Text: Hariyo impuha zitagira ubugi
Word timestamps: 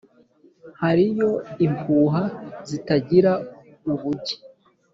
Hariyo 0.81 1.29
impuha 1.65 2.23
zitagira 2.69 3.31
ubugi 3.91 4.35